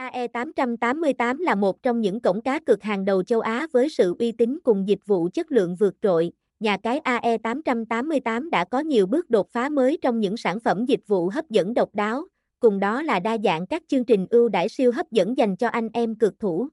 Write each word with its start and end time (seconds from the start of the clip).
AE888 0.00 1.38
là 1.38 1.54
một 1.54 1.82
trong 1.82 2.00
những 2.00 2.20
cổng 2.20 2.40
cá 2.40 2.58
cược 2.58 2.82
hàng 2.82 3.04
đầu 3.04 3.22
châu 3.22 3.40
Á 3.40 3.66
với 3.72 3.88
sự 3.88 4.16
uy 4.18 4.32
tín 4.32 4.58
cùng 4.64 4.88
dịch 4.88 5.06
vụ 5.06 5.28
chất 5.34 5.52
lượng 5.52 5.76
vượt 5.76 5.94
trội. 6.02 6.32
Nhà 6.60 6.76
cái 6.76 7.00
AE888 7.00 8.50
đã 8.50 8.64
có 8.64 8.80
nhiều 8.80 9.06
bước 9.06 9.30
đột 9.30 9.50
phá 9.50 9.68
mới 9.68 9.98
trong 10.02 10.20
những 10.20 10.36
sản 10.36 10.60
phẩm 10.60 10.84
dịch 10.86 11.00
vụ 11.06 11.28
hấp 11.28 11.50
dẫn 11.50 11.74
độc 11.74 11.94
đáo, 11.94 12.24
cùng 12.60 12.80
đó 12.80 13.02
là 13.02 13.20
đa 13.20 13.38
dạng 13.44 13.66
các 13.66 13.82
chương 13.88 14.04
trình 14.04 14.26
ưu 14.30 14.48
đãi 14.48 14.68
siêu 14.68 14.92
hấp 14.92 15.10
dẫn 15.10 15.38
dành 15.38 15.56
cho 15.56 15.68
anh 15.68 15.88
em 15.92 16.14
cược 16.14 16.38
thủ. 16.38 16.68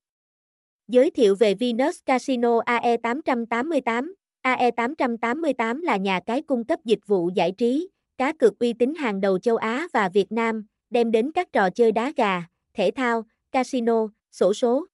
Giới 0.87 1.11
thiệu 1.11 1.35
về 1.35 1.53
Venus 1.53 1.99
Casino 2.05 2.59
AE888 2.59 4.13
AE888 4.43 5.81
là 5.81 5.97
nhà 5.97 6.19
cái 6.25 6.41
cung 6.41 6.63
cấp 6.63 6.79
dịch 6.85 7.07
vụ 7.07 7.29
giải 7.35 7.51
trí, 7.51 7.89
cá 8.17 8.33
cược 8.33 8.59
uy 8.59 8.73
tín 8.73 8.95
hàng 8.95 9.21
đầu 9.21 9.39
châu 9.39 9.55
Á 9.55 9.87
và 9.93 10.09
Việt 10.09 10.31
Nam, 10.31 10.65
đem 10.89 11.11
đến 11.11 11.31
các 11.31 11.53
trò 11.53 11.69
chơi 11.69 11.91
đá 11.91 12.11
gà, 12.17 12.43
thể 12.77 12.91
thao, 12.95 13.25
casino, 13.51 14.07
sổ 14.31 14.53
số. 14.53 14.85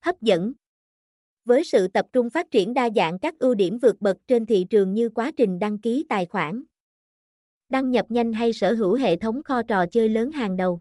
Hấp 0.00 0.22
dẫn 0.22 0.52
Với 1.44 1.64
sự 1.64 1.88
tập 1.88 2.06
trung 2.12 2.30
phát 2.30 2.50
triển 2.50 2.74
đa 2.74 2.88
dạng 2.96 3.18
các 3.18 3.38
ưu 3.38 3.54
điểm 3.54 3.78
vượt 3.78 4.00
bậc 4.00 4.16
trên 4.26 4.46
thị 4.46 4.66
trường 4.70 4.94
như 4.94 5.08
quá 5.08 5.30
trình 5.36 5.58
đăng 5.58 5.78
ký 5.78 6.06
tài 6.08 6.26
khoản, 6.26 6.62
đăng 7.68 7.90
nhập 7.90 8.06
nhanh 8.08 8.32
hay 8.32 8.52
sở 8.52 8.74
hữu 8.74 8.94
hệ 8.94 9.16
thống 9.16 9.42
kho 9.42 9.62
trò 9.62 9.86
chơi 9.86 10.08
lớn 10.08 10.32
hàng 10.32 10.56
đầu. 10.56 10.80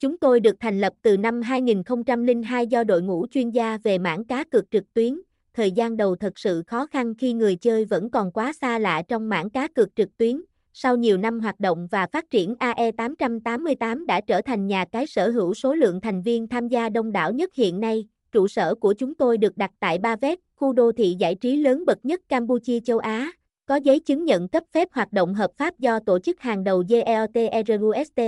Chúng 0.00 0.18
tôi 0.18 0.40
được 0.40 0.56
thành 0.60 0.80
lập 0.80 0.92
từ 1.02 1.16
năm 1.16 1.42
2002 1.42 2.66
do 2.66 2.84
đội 2.84 3.02
ngũ 3.02 3.26
chuyên 3.30 3.50
gia 3.50 3.78
về 3.78 3.98
mảng 3.98 4.24
cá 4.24 4.44
cược 4.44 4.70
trực 4.70 4.94
tuyến. 4.94 5.20
Thời 5.54 5.72
gian 5.72 5.96
đầu 5.96 6.16
thật 6.16 6.38
sự 6.38 6.62
khó 6.66 6.86
khăn 6.86 7.14
khi 7.14 7.32
người 7.32 7.56
chơi 7.56 7.84
vẫn 7.84 8.10
còn 8.10 8.32
quá 8.32 8.52
xa 8.52 8.78
lạ 8.78 9.02
trong 9.08 9.28
mảng 9.28 9.50
cá 9.50 9.68
cược 9.68 9.96
trực 9.96 10.16
tuyến, 10.16 10.40
sau 10.76 10.96
nhiều 10.96 11.18
năm 11.18 11.40
hoạt 11.40 11.60
động 11.60 11.88
và 11.90 12.06
phát 12.06 12.30
triển 12.30 12.54
AE888 12.54 14.06
đã 14.06 14.20
trở 14.20 14.40
thành 14.42 14.66
nhà 14.66 14.84
cái 14.92 15.06
sở 15.06 15.30
hữu 15.30 15.54
số 15.54 15.74
lượng 15.74 16.00
thành 16.00 16.22
viên 16.22 16.48
tham 16.48 16.68
gia 16.68 16.88
đông 16.88 17.12
đảo 17.12 17.32
nhất 17.32 17.54
hiện 17.54 17.80
nay. 17.80 18.08
Trụ 18.32 18.48
sở 18.48 18.74
của 18.74 18.92
chúng 18.92 19.14
tôi 19.14 19.38
được 19.38 19.56
đặt 19.56 19.70
tại 19.80 19.98
Ba 19.98 20.16
Vét, 20.16 20.38
khu 20.56 20.72
đô 20.72 20.92
thị 20.92 21.16
giải 21.18 21.34
trí 21.34 21.56
lớn 21.56 21.84
bậc 21.86 22.04
nhất 22.04 22.20
Campuchia 22.28 22.80
châu 22.80 22.98
Á, 22.98 23.32
có 23.66 23.76
giấy 23.76 24.00
chứng 24.00 24.24
nhận 24.24 24.48
cấp 24.48 24.62
phép 24.72 24.88
hoạt 24.92 25.12
động 25.12 25.34
hợp 25.34 25.50
pháp 25.56 25.78
do 25.78 25.98
tổ 25.98 26.18
chức 26.18 26.40
hàng 26.40 26.64
đầu 26.64 26.84
GEOTRUST. 26.88 28.20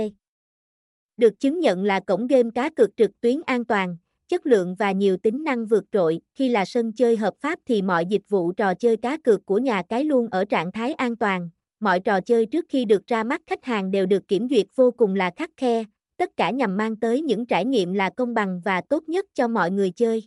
Được 1.17 1.39
chứng 1.39 1.59
nhận 1.59 1.83
là 1.83 1.99
cổng 1.99 2.27
game 2.27 2.49
cá 2.55 2.69
cược 2.69 2.97
trực 2.97 3.11
tuyến 3.21 3.41
an 3.45 3.65
toàn, 3.65 3.97
chất 4.27 4.45
lượng 4.45 4.75
và 4.75 4.91
nhiều 4.91 5.17
tính 5.17 5.43
năng 5.43 5.65
vượt 5.65 5.83
trội. 5.91 6.21
Khi 6.35 6.49
là 6.49 6.65
sân 6.65 6.93
chơi 6.93 7.17
hợp 7.17 7.33
pháp 7.39 7.59
thì 7.65 7.81
mọi 7.81 8.05
dịch 8.05 8.29
vụ 8.29 8.51
trò 8.51 8.73
chơi 8.73 8.97
cá 8.97 9.17
cược 9.17 9.45
của 9.45 9.57
nhà 9.57 9.83
cái 9.89 10.03
luôn 10.03 10.27
ở 10.31 10.45
trạng 10.45 10.71
thái 10.71 10.93
an 10.93 11.15
toàn, 11.15 11.49
mọi 11.79 11.99
trò 11.99 12.21
chơi 12.21 12.45
trước 12.45 12.65
khi 12.69 12.85
được 12.85 13.07
ra 13.07 13.23
mắt 13.23 13.41
khách 13.47 13.65
hàng 13.65 13.91
đều 13.91 14.05
được 14.05 14.27
kiểm 14.27 14.47
duyệt 14.49 14.65
vô 14.75 14.91
cùng 14.91 15.15
là 15.15 15.31
khắc 15.35 15.49
khe, 15.57 15.83
tất 16.17 16.37
cả 16.37 16.49
nhằm 16.49 16.77
mang 16.77 16.95
tới 16.95 17.21
những 17.21 17.45
trải 17.45 17.65
nghiệm 17.65 17.93
là 17.93 18.09
công 18.09 18.33
bằng 18.33 18.61
và 18.65 18.81
tốt 18.81 19.03
nhất 19.07 19.25
cho 19.33 19.47
mọi 19.47 19.71
người 19.71 19.91
chơi. 19.91 20.23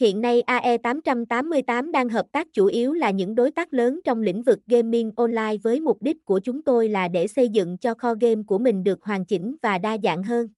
Hiện 0.00 0.20
nay 0.20 0.42
AE888 0.46 1.90
đang 1.90 2.08
hợp 2.08 2.26
tác 2.32 2.46
chủ 2.52 2.66
yếu 2.66 2.92
là 2.92 3.10
những 3.10 3.34
đối 3.34 3.50
tác 3.50 3.74
lớn 3.74 4.00
trong 4.04 4.22
lĩnh 4.22 4.42
vực 4.42 4.58
gaming 4.66 5.12
online 5.16 5.56
với 5.62 5.80
mục 5.80 6.02
đích 6.02 6.24
của 6.24 6.40
chúng 6.40 6.62
tôi 6.62 6.88
là 6.88 7.08
để 7.08 7.26
xây 7.26 7.48
dựng 7.48 7.78
cho 7.78 7.94
kho 7.94 8.14
game 8.20 8.42
của 8.46 8.58
mình 8.58 8.84
được 8.84 9.02
hoàn 9.02 9.24
chỉnh 9.24 9.56
và 9.62 9.78
đa 9.78 9.98
dạng 10.02 10.22
hơn. 10.22 10.48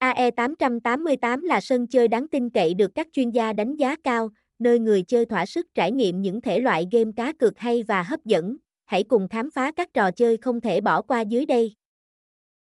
AE888 0.00 1.42
là 1.42 1.60
sân 1.60 1.86
chơi 1.86 2.08
đáng 2.08 2.28
tin 2.28 2.50
cậy 2.50 2.74
được 2.74 2.94
các 2.94 3.08
chuyên 3.12 3.30
gia 3.30 3.52
đánh 3.52 3.76
giá 3.76 3.96
cao, 4.04 4.30
nơi 4.58 4.78
người 4.78 5.02
chơi 5.02 5.26
thỏa 5.26 5.46
sức 5.46 5.66
trải 5.74 5.92
nghiệm 5.92 6.22
những 6.22 6.40
thể 6.40 6.58
loại 6.58 6.88
game 6.92 7.10
cá 7.16 7.32
cược 7.32 7.58
hay 7.58 7.82
và 7.82 8.02
hấp 8.02 8.24
dẫn, 8.24 8.56
hãy 8.84 9.04
cùng 9.04 9.28
khám 9.28 9.50
phá 9.50 9.72
các 9.72 9.94
trò 9.94 10.10
chơi 10.10 10.36
không 10.36 10.60
thể 10.60 10.80
bỏ 10.80 11.02
qua 11.02 11.20
dưới 11.20 11.46
đây. 11.46 11.74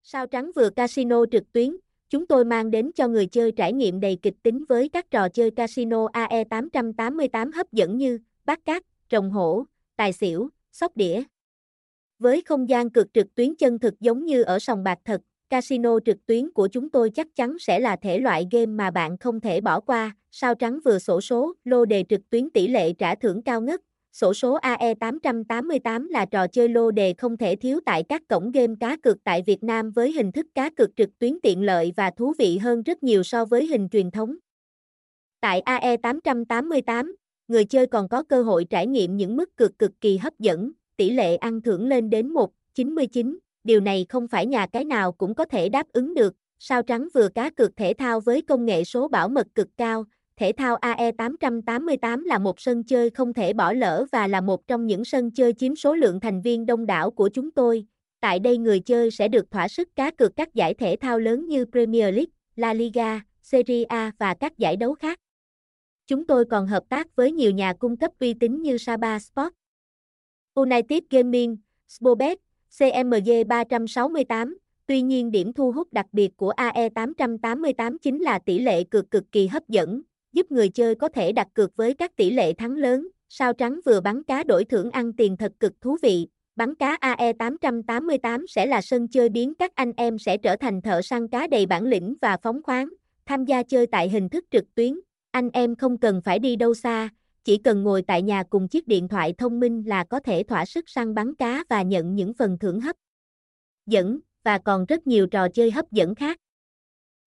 Sao 0.03 0.27
trắng 0.27 0.51
vừa 0.57 0.71
casino 0.71 1.25
trực 1.33 1.53
tuyến, 1.53 1.77
chúng 2.11 2.27
tôi 2.27 2.45
mang 2.45 2.71
đến 2.71 2.91
cho 2.95 3.09
người 3.09 3.27
chơi 3.27 3.53
trải 3.53 3.73
nghiệm 3.73 4.01
đầy 4.01 4.19
kịch 4.23 4.35
tính 4.43 4.65
với 4.69 4.89
các 4.89 5.11
trò 5.11 5.29
chơi 5.29 5.51
casino 5.51 6.07
AE888 6.07 7.53
hấp 7.55 7.73
dẫn 7.73 7.97
như 7.97 8.19
bát 8.45 8.65
cát, 8.65 8.83
trồng 9.09 9.31
hổ, 9.31 9.65
tài 9.97 10.13
xỉu, 10.13 10.49
sóc 10.73 10.97
đĩa. 10.97 11.23
Với 12.19 12.43
không 12.43 12.69
gian 12.69 12.91
cực 12.91 13.15
trực 13.15 13.35
tuyến 13.35 13.57
chân 13.57 13.79
thực 13.79 14.01
giống 14.01 14.25
như 14.27 14.43
ở 14.43 14.59
sòng 14.59 14.85
bạc 14.85 14.99
thật, 15.05 15.21
casino 15.51 15.99
trực 16.05 16.27
tuyến 16.27 16.53
của 16.53 16.69
chúng 16.69 16.91
tôi 16.91 17.11
chắc 17.11 17.37
chắn 17.37 17.59
sẽ 17.59 17.81
là 17.81 17.97
thể 17.97 18.19
loại 18.19 18.47
game 18.51 18.67
mà 18.67 18.91
bạn 18.91 19.19
không 19.19 19.41
thể 19.41 19.61
bỏ 19.61 19.81
qua. 19.81 20.17
Sao 20.31 20.55
trắng 20.55 20.79
vừa 20.85 20.99
sổ 20.99 21.21
số, 21.21 21.53
lô 21.65 21.85
đề 21.85 22.05
trực 22.09 22.31
tuyến 22.31 22.51
tỷ 22.51 22.69
lệ 22.69 22.93
trả 22.93 23.15
thưởng 23.15 23.43
cao 23.43 23.61
ngất, 23.61 23.81
Sổ 24.13 24.35
số 24.35 24.59
AE888 24.59 26.09
là 26.11 26.27
trò 26.27 26.47
chơi 26.47 26.69
lô 26.69 26.91
đề 26.91 27.15
không 27.19 27.37
thể 27.37 27.57
thiếu 27.57 27.81
tại 27.87 28.03
các 28.03 28.23
cổng 28.29 28.53
game 28.53 28.75
cá 28.81 28.97
cược 28.97 29.25
tại 29.25 29.43
Việt 29.47 29.63
Nam 29.63 29.91
với 29.91 30.13
hình 30.13 30.33
thức 30.33 30.47
cá 30.55 30.71
cược 30.71 30.97
trực 30.97 31.19
tuyến 31.19 31.41
tiện 31.43 31.63
lợi 31.63 31.93
và 31.97 32.11
thú 32.11 32.33
vị 32.39 32.59
hơn 32.59 32.83
rất 32.83 33.03
nhiều 33.03 33.23
so 33.23 33.45
với 33.45 33.67
hình 33.67 33.89
truyền 33.89 34.11
thống. 34.11 34.37
Tại 35.41 35.63
AE888, 35.67 37.13
người 37.49 37.65
chơi 37.65 37.87
còn 37.87 38.09
có 38.09 38.23
cơ 38.23 38.43
hội 38.43 38.65
trải 38.71 38.87
nghiệm 38.87 39.17
những 39.17 39.37
mức 39.37 39.57
cược 39.57 39.79
cực 39.79 39.93
kỳ 40.01 40.17
hấp 40.17 40.39
dẫn, 40.39 40.73
tỷ 40.97 41.11
lệ 41.11 41.37
ăn 41.37 41.61
thưởng 41.61 41.87
lên 41.87 42.11
đến 42.11 42.35
1,99. 42.35 43.39
Điều 43.65 43.81
này 43.81 44.07
không 44.09 44.29
phải 44.29 44.47
nhà 44.47 44.67
cái 44.67 44.85
nào 44.85 45.13
cũng 45.13 45.35
có 45.35 45.45
thể 45.45 45.69
đáp 45.69 45.87
ứng 45.93 46.15
được. 46.15 46.35
Sao 46.59 46.83
trắng 46.83 47.09
vừa 47.15 47.29
cá 47.29 47.51
cược 47.51 47.77
thể 47.77 47.95
thao 47.99 48.21
với 48.21 48.43
công 48.43 48.67
nghệ 48.67 48.85
số 48.85 49.09
bảo 49.09 49.29
mật 49.29 49.47
cực 49.55 49.69
cao, 49.77 50.05
Thể 50.37 50.53
thao 50.53 50.77
AE888 50.77 52.25
là 52.25 52.39
một 52.39 52.61
sân 52.61 52.85
chơi 52.85 53.11
không 53.11 53.33
thể 53.33 53.53
bỏ 53.53 53.73
lỡ 53.73 54.05
và 54.13 54.27
là 54.27 54.41
một 54.41 54.67
trong 54.67 54.87
những 54.87 55.05
sân 55.05 55.31
chơi 55.31 55.53
chiếm 55.53 55.77
số 55.77 55.95
lượng 55.95 56.21
thành 56.21 56.43
viên 56.43 56.67
đông 56.67 56.87
đảo 56.87 57.11
của 57.11 57.29
chúng 57.29 57.51
tôi. 57.51 57.87
Tại 58.21 58.39
đây 58.39 58.59
người 58.59 58.81
chơi 58.81 59.11
sẽ 59.11 59.29
được 59.29 59.51
thỏa 59.51 59.69
sức 59.69 59.89
cá 59.97 60.11
cược 60.11 60.37
các 60.37 60.55
giải 60.55 60.75
thể 60.75 60.97
thao 61.01 61.19
lớn 61.19 61.49
như 61.49 61.65
Premier 61.73 62.15
League, 62.15 62.33
La 62.57 62.75
Liga, 62.75 63.21
Serie 63.43 63.85
A 63.85 64.13
và 64.19 64.35
các 64.35 64.59
giải 64.59 64.77
đấu 64.77 64.95
khác. 64.95 65.21
Chúng 66.07 66.27
tôi 66.27 66.45
còn 66.45 66.67
hợp 66.67 66.83
tác 66.89 67.17
với 67.17 67.33
nhiều 67.33 67.51
nhà 67.51 67.73
cung 67.73 67.97
cấp 67.97 68.11
uy 68.21 68.35
tín 68.35 68.63
như 68.63 68.79
Saba 68.79 69.19
Sport, 69.19 69.53
United 70.55 71.03
Gaming, 71.11 71.57
Spobet, 71.89 72.39
CMG 72.79 73.49
368. 73.49 74.59
Tuy 74.87 75.03
nhiên 75.03 75.31
điểm 75.31 75.53
thu 75.53 75.73
hút 75.73 75.93
đặc 75.93 76.07
biệt 76.13 76.37
của 76.37 76.53
AE888 76.57 77.97
chính 78.03 78.23
là 78.23 78.39
tỷ 78.39 78.59
lệ 78.59 78.85
cược 78.85 79.11
cực 79.11 79.25
kỳ 79.33 79.47
hấp 79.47 79.69
dẫn, 79.69 80.03
giúp 80.33 80.53
người 80.53 80.69
chơi 80.69 80.95
có 80.95 81.09
thể 81.09 81.33
đặt 81.33 81.49
cược 81.55 81.77
với 81.77 81.95
các 81.95 82.17
tỷ 82.17 82.31
lệ 82.31 82.53
thắng 82.53 82.77
lớn. 82.77 83.09
Sao 83.29 83.53
trắng 83.53 83.81
vừa 83.85 84.01
bắn 84.01 84.23
cá 84.23 84.45
đổi 84.45 84.65
thưởng 84.65 84.91
ăn 84.91 85.13
tiền 85.13 85.37
thật 85.37 85.53
cực 85.61 85.81
thú 85.81 85.97
vị. 86.03 86.29
Bắn 86.57 86.75
cá 86.75 86.97
AE888 87.01 88.47
sẽ 88.49 88.67
là 88.67 88.83
sân 88.83 89.09
chơi 89.09 89.29
biến 89.29 89.55
các 89.55 89.75
anh 89.75 89.93
em 89.97 90.19
sẽ 90.19 90.37
trở 90.37 90.57
thành 90.57 90.83
thợ 90.83 91.03
săn 91.03 91.29
cá 91.29 91.47
đầy 91.47 91.67
bản 91.67 91.85
lĩnh 91.85 92.15
và 92.21 92.37
phóng 92.43 92.63
khoáng. 92.63 92.89
Tham 93.27 93.45
gia 93.45 93.63
chơi 93.63 93.87
tại 93.87 94.09
hình 94.09 94.29
thức 94.29 94.45
trực 94.51 94.75
tuyến, 94.75 95.01
anh 95.31 95.51
em 95.53 95.77
không 95.77 95.99
cần 95.99 96.21
phải 96.25 96.39
đi 96.39 96.57
đâu 96.57 96.75
xa, 96.75 97.09
chỉ 97.45 97.57
cần 97.57 97.83
ngồi 97.83 98.03
tại 98.03 98.23
nhà 98.23 98.43
cùng 98.51 98.69
chiếc 98.69 98.89
điện 98.89 99.09
thoại 99.09 99.35
thông 99.39 99.61
minh 99.61 99.83
là 99.87 100.05
có 100.05 100.21
thể 100.21 100.43
thỏa 100.43 100.65
sức 100.65 100.89
săn 100.89 101.15
bắn 101.15 101.35
cá 101.35 101.65
và 101.69 101.83
nhận 101.83 102.15
những 102.15 102.35
phần 102.35 102.59
thưởng 102.59 102.81
hấp 102.81 102.97
dẫn, 103.87 104.19
và 104.45 104.59
còn 104.59 104.85
rất 104.85 105.07
nhiều 105.07 105.27
trò 105.27 105.49
chơi 105.49 105.71
hấp 105.71 105.93
dẫn 105.93 106.15
khác. 106.15 106.39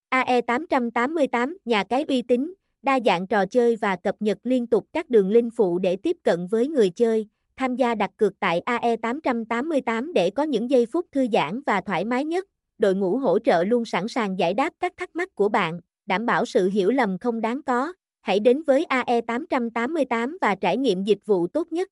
AE888, 0.09 1.55
nhà 1.65 1.83
cái 1.83 2.05
uy 2.07 2.21
tín, 2.21 2.53
đa 2.85 2.99
dạng 3.05 3.27
trò 3.27 3.45
chơi 3.45 3.75
và 3.75 3.95
cập 3.95 4.15
nhật 4.19 4.37
liên 4.43 4.67
tục 4.67 4.87
các 4.93 5.09
đường 5.09 5.29
link 5.29 5.53
phụ 5.55 5.79
để 5.79 5.95
tiếp 5.95 6.17
cận 6.23 6.47
với 6.47 6.67
người 6.67 6.89
chơi, 6.89 7.27
tham 7.57 7.75
gia 7.75 7.95
đặt 7.95 8.11
cược 8.17 8.39
tại 8.39 8.61
AE888 8.65 10.13
để 10.13 10.29
có 10.29 10.43
những 10.43 10.69
giây 10.69 10.85
phút 10.85 11.05
thư 11.11 11.27
giãn 11.33 11.61
và 11.65 11.81
thoải 11.81 12.05
mái 12.05 12.25
nhất. 12.25 12.45
Đội 12.77 12.95
ngũ 12.95 13.17
hỗ 13.17 13.39
trợ 13.39 13.63
luôn 13.63 13.85
sẵn 13.85 14.07
sàng 14.07 14.39
giải 14.39 14.53
đáp 14.53 14.73
các 14.79 14.93
thắc 14.97 15.15
mắc 15.15 15.35
của 15.35 15.49
bạn, 15.49 15.79
đảm 16.05 16.25
bảo 16.25 16.45
sự 16.45 16.69
hiểu 16.69 16.91
lầm 16.91 17.17
không 17.17 17.41
đáng 17.41 17.61
có. 17.63 17.93
Hãy 18.21 18.39
đến 18.39 18.63
với 18.67 18.85
AE888 18.89 20.37
và 20.41 20.55
trải 20.55 20.77
nghiệm 20.77 21.03
dịch 21.03 21.19
vụ 21.25 21.47
tốt 21.47 21.71
nhất. 21.71 21.89